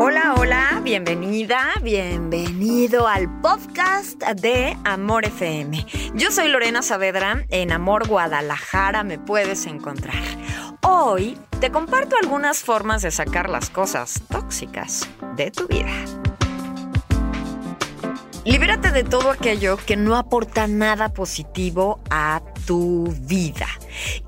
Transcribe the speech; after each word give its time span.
Hola, 0.00 0.34
hola, 0.38 0.80
bienvenida, 0.84 1.74
bienvenido 1.82 3.08
al 3.08 3.40
podcast 3.40 4.22
de 4.22 4.76
Amor 4.84 5.24
FM. 5.26 5.84
Yo 6.14 6.30
soy 6.30 6.48
Lorena 6.48 6.82
Saavedra, 6.82 7.44
en 7.50 7.72
Amor 7.72 8.06
Guadalajara 8.06 9.02
me 9.02 9.18
puedes 9.18 9.66
encontrar. 9.66 10.22
Hoy 10.82 11.36
te 11.60 11.70
comparto 11.70 12.16
algunas 12.22 12.60
formas 12.62 13.02
de 13.02 13.10
sacar 13.10 13.50
las 13.50 13.70
cosas 13.70 14.22
tóxicas 14.30 15.08
de 15.36 15.50
tu 15.50 15.66
vida. 15.66 15.90
Libérate 18.44 18.92
de 18.92 19.04
todo 19.04 19.30
aquello 19.30 19.76
que 19.76 19.96
no 19.96 20.16
aporta 20.16 20.66
nada 20.68 21.12
positivo 21.12 22.00
a 22.08 22.40
tu 22.66 23.12
vida. 23.22 23.66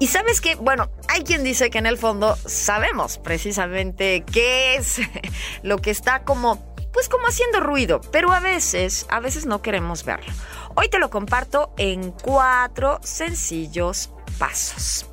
Y 0.01 0.07
sabes 0.07 0.41
que, 0.41 0.57
bueno, 0.57 0.91
hay 1.09 1.23
quien 1.25 1.45
dice 1.45 1.69
que 1.69 1.77
en 1.77 1.85
el 1.85 1.99
fondo 1.99 2.35
sabemos 2.47 3.19
precisamente 3.19 4.25
qué 4.33 4.77
es 4.77 4.99
lo 5.63 5.77
que 5.79 5.91
está 5.91 6.25
como 6.25 6.71
pues 6.93 7.09
como 7.09 7.27
haciendo 7.29 7.61
ruido, 7.61 8.01
pero 8.11 8.33
a 8.33 8.41
veces, 8.41 9.07
a 9.11 9.21
veces 9.21 9.47
no 9.47 9.63
queremos 9.63 10.05
verlo. 10.05 10.33
Hoy 10.75 10.89
te 10.89 10.99
lo 10.99 11.11
comparto 11.11 11.73
en 11.77 12.11
cuatro 12.11 12.99
sencillos 13.03 14.11
pasos. 14.39 15.10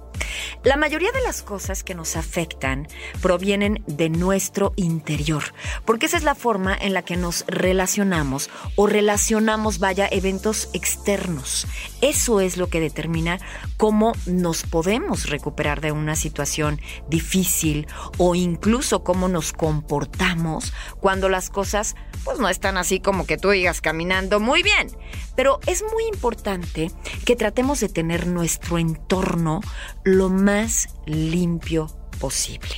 La 0.63 0.77
mayoría 0.77 1.11
de 1.11 1.21
las 1.21 1.43
cosas 1.43 1.83
que 1.83 1.95
nos 1.95 2.15
afectan 2.15 2.87
provienen 3.21 3.83
de 3.87 4.09
nuestro 4.09 4.73
interior, 4.75 5.43
porque 5.85 6.07
esa 6.07 6.17
es 6.17 6.23
la 6.23 6.35
forma 6.35 6.75
en 6.75 6.93
la 6.93 7.03
que 7.03 7.15
nos 7.15 7.45
relacionamos 7.47 8.49
o 8.75 8.87
relacionamos, 8.87 9.79
vaya, 9.79 10.07
eventos 10.11 10.69
externos. 10.73 11.67
Eso 12.01 12.41
es 12.41 12.57
lo 12.57 12.67
que 12.67 12.79
determina 12.79 13.39
cómo 13.77 14.13
nos 14.25 14.63
podemos 14.63 15.29
recuperar 15.29 15.81
de 15.81 15.91
una 15.91 16.15
situación 16.15 16.81
difícil 17.09 17.87
o 18.17 18.35
incluso 18.35 19.03
cómo 19.03 19.27
nos 19.27 19.53
comportamos 19.53 20.73
cuando 20.99 21.29
las 21.29 21.49
cosas 21.49 21.95
pues 22.23 22.39
no 22.39 22.49
están 22.49 22.77
así 22.77 22.99
como 22.99 23.25
que 23.25 23.37
tú 23.37 23.51
digas 23.51 23.79
caminando 23.79 24.39
muy 24.39 24.63
bien. 24.63 24.89
Pero 25.35 25.59
es 25.65 25.83
muy 25.83 26.03
importante 26.11 26.91
que 27.25 27.35
tratemos 27.35 27.79
de 27.79 27.89
tener 27.89 28.27
nuestro 28.27 28.77
entorno 28.79 29.61
lo 30.07 30.29
más 30.29 30.89
limpio 31.05 31.87
posible. 32.19 32.75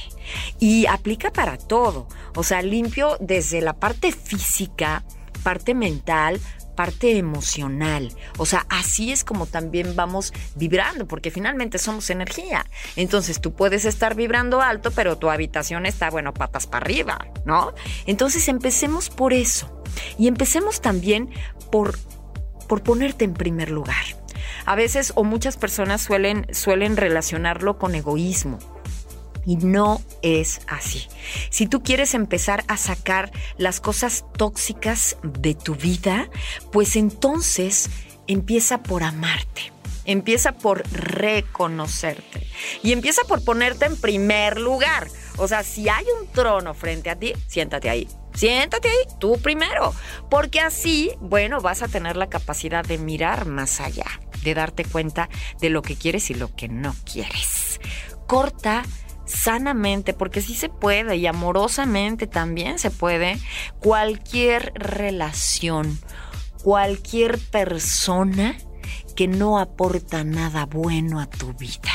Y 0.59 0.87
aplica 0.87 1.31
para 1.31 1.57
todo. 1.57 2.07
O 2.35 2.43
sea, 2.43 2.61
limpio 2.61 3.17
desde 3.19 3.61
la 3.61 3.73
parte 3.73 4.11
física, 4.11 5.03
parte 5.43 5.75
mental, 5.75 6.39
parte 6.75 7.17
emocional. 7.17 8.11
O 8.37 8.45
sea, 8.45 8.65
así 8.69 9.11
es 9.11 9.23
como 9.23 9.45
también 9.45 9.95
vamos 9.95 10.33
vibrando, 10.55 11.07
porque 11.07 11.29
finalmente 11.29 11.77
somos 11.77 12.09
energía. 12.09 12.65
Entonces 12.95 13.41
tú 13.41 13.53
puedes 13.53 13.85
estar 13.85 14.15
vibrando 14.15 14.61
alto, 14.61 14.91
pero 14.91 15.17
tu 15.17 15.29
habitación 15.29 15.85
está, 15.85 16.09
bueno, 16.09 16.33
patas 16.33 16.67
para 16.67 16.85
arriba, 16.85 17.27
¿no? 17.45 17.73
Entonces 18.07 18.47
empecemos 18.47 19.09
por 19.09 19.33
eso. 19.33 19.83
Y 20.17 20.27
empecemos 20.27 20.81
también 20.81 21.29
por, 21.71 21.97
por 22.67 22.81
ponerte 22.81 23.25
en 23.25 23.33
primer 23.33 23.69
lugar. 23.69 24.18
A 24.69 24.75
veces 24.75 25.13
o 25.15 25.23
muchas 25.23 25.57
personas 25.57 25.99
suelen, 25.99 26.45
suelen 26.53 26.95
relacionarlo 26.95 27.79
con 27.79 27.95
egoísmo. 27.95 28.59
Y 29.43 29.55
no 29.55 29.99
es 30.21 30.61
así. 30.67 31.07
Si 31.49 31.65
tú 31.65 31.81
quieres 31.81 32.13
empezar 32.13 32.63
a 32.67 32.77
sacar 32.77 33.31
las 33.57 33.79
cosas 33.79 34.25
tóxicas 34.37 35.17
de 35.23 35.55
tu 35.55 35.73
vida, 35.73 36.29
pues 36.71 36.97
entonces 36.97 37.89
empieza 38.27 38.83
por 38.83 39.01
amarte. 39.01 39.73
Empieza 40.05 40.51
por 40.51 40.83
reconocerte. 40.91 42.45
Y 42.83 42.91
empieza 42.91 43.23
por 43.23 43.43
ponerte 43.43 43.85
en 43.85 43.99
primer 43.99 44.59
lugar. 44.59 45.07
O 45.37 45.47
sea, 45.47 45.63
si 45.63 45.89
hay 45.89 46.05
un 46.21 46.27
trono 46.27 46.75
frente 46.75 47.09
a 47.09 47.15
ti, 47.15 47.33
siéntate 47.47 47.89
ahí. 47.89 48.07
Siéntate 48.35 48.87
ahí, 48.87 49.07
tú 49.19 49.39
primero. 49.41 49.95
Porque 50.29 50.59
así, 50.59 51.11
bueno, 51.21 51.59
vas 51.59 51.81
a 51.81 51.87
tener 51.87 52.17
la 52.17 52.29
capacidad 52.29 52.85
de 52.85 52.99
mirar 52.99 53.47
más 53.47 53.81
allá, 53.81 54.05
de 54.43 54.53
darte 54.53 54.85
cuenta 54.85 55.29
de 55.59 55.69
lo 55.69 55.81
que 55.81 55.95
quieres 55.95 56.29
y 56.29 56.33
lo 56.33 56.55
que 56.55 56.67
no 56.67 56.95
quieres. 57.05 57.79
Corta 58.27 58.83
sanamente, 59.25 60.13
porque 60.13 60.41
sí 60.41 60.55
se 60.55 60.69
puede 60.69 61.17
y 61.17 61.27
amorosamente 61.27 62.27
también 62.27 62.79
se 62.79 62.91
puede, 62.91 63.39
cualquier 63.79 64.73
relación, 64.75 65.99
cualquier 66.63 67.37
persona 67.37 68.57
que 69.15 69.27
no 69.27 69.59
aporta 69.59 70.23
nada 70.23 70.65
bueno 70.65 71.19
a 71.19 71.27
tu 71.27 71.53
vida. 71.53 71.91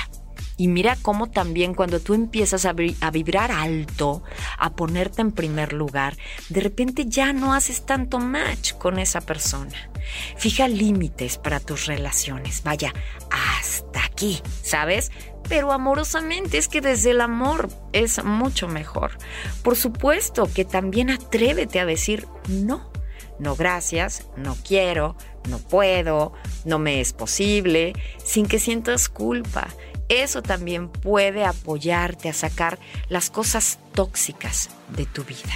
Y 0.56 0.68
mira 0.68 0.96
cómo 1.02 1.30
también 1.30 1.74
cuando 1.74 1.98
tú 1.98 2.14
empiezas 2.14 2.64
a, 2.64 2.72
vibrar 2.72 3.50
alto, 3.50 4.22
a 4.56 4.76
ponerte 4.76 5.20
en 5.20 5.32
primer 5.32 5.72
lugar, 5.72 6.16
de 6.48 6.60
repente 6.60 7.06
ya 7.06 7.32
no 7.32 7.54
haces 7.54 7.84
tanto 7.84 8.20
match 8.20 8.74
con 8.74 8.98
esa 8.98 9.20
persona. 9.20 9.90
Fija 10.36 10.68
límites 10.68 11.38
para 11.38 11.60
tus 11.60 11.86
relaciones. 11.86 12.62
Vaya, 12.62 12.92
hasta 13.30 14.04
aquí, 14.04 14.42
¿sabes? 14.62 15.10
Pero 15.48 15.72
amorosamente 15.72 16.58
es 16.58 16.68
que 16.68 16.80
desde 16.80 17.10
el 17.10 17.20
amor 17.20 17.68
es 17.92 18.22
mucho 18.24 18.68
mejor. 18.68 19.18
Por 19.62 19.76
supuesto 19.76 20.48
que 20.52 20.64
también 20.64 21.10
atrévete 21.10 21.80
a 21.80 21.86
decir 21.86 22.26
no. 22.48 22.92
No 23.40 23.56
gracias, 23.56 24.28
no 24.36 24.56
quiero, 24.64 25.16
no 25.48 25.58
puedo, 25.58 26.34
no 26.64 26.78
me 26.78 27.00
es 27.00 27.12
posible, 27.12 27.92
sin 28.24 28.46
que 28.46 28.60
sientas 28.60 29.08
culpa 29.08 29.68
eso 30.08 30.42
también 30.42 30.88
puede 30.88 31.44
apoyarte 31.44 32.28
a 32.28 32.34
sacar 32.34 32.78
las 33.08 33.30
cosas 33.30 33.78
tóxicas 33.94 34.70
de 34.90 35.06
tu 35.06 35.24
vida 35.24 35.54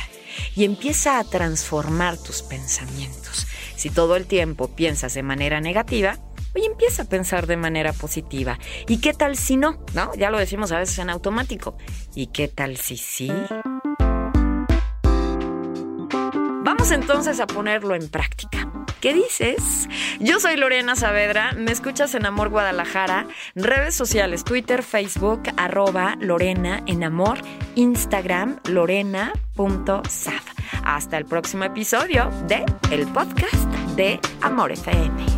y 0.55 0.65
empieza 0.65 1.19
a 1.19 1.25
transformar 1.25 2.17
tus 2.17 2.43
pensamientos. 2.43 3.47
Si 3.79 3.91
todo 3.91 4.17
el 4.17 4.27
tiempo 4.27 4.67
piensas 4.67 5.15
de 5.15 5.23
manera 5.23 5.61
negativa, 5.61 6.19
hoy 6.53 6.65
empieza 6.65 7.03
a 7.03 7.05
pensar 7.05 7.47
de 7.47 7.57
manera 7.57 7.93
positiva. 7.93 8.59
¿Y 8.89 9.01
qué 9.01 9.15
tal 9.15 9.37
si 9.37 9.57
no? 9.57 9.87
¿No? 9.95 10.13
Ya 10.17 10.33
lo 10.33 10.39
decimos 10.39 10.73
a 10.73 10.81
veces 10.81 10.99
en 10.99 11.11
automático. 11.11 11.77
¿Y 12.13 12.27
qué 12.27 12.49
tal 12.49 12.77
si 12.77 12.97
sí? 12.97 13.31
Vamos 16.65 16.91
entonces 16.91 17.39
a 17.39 17.47
ponerlo 17.47 17.95
en 17.95 18.09
práctica. 18.09 18.69
¿Qué 19.01 19.15
dices? 19.15 19.89
Yo 20.19 20.41
soy 20.41 20.57
Lorena 20.57 20.97
Saavedra, 20.97 21.53
me 21.53 21.71
escuchas 21.71 22.17
en 22.17 22.27
Amor 22.27 22.49
Guadalajara, 22.49 23.29
redes 23.55 23.95
sociales, 23.95 24.43
Twitter, 24.43 24.83
Facebook, 24.83 25.43
arroba 25.57 26.17
Lorena 26.19 26.83
en 26.87 27.05
Amor, 27.05 27.39
Instagram, 27.77 28.59
lorena.saf. 28.65 30.48
Hasta 30.89 31.19
el 31.19 31.27
próximo 31.27 31.65
episodio 31.65 32.31
de 32.47 32.65
el 32.91 33.07
podcast 33.09 33.67
de 33.95 34.19
Amor 34.41 34.73
FM. 34.73 35.38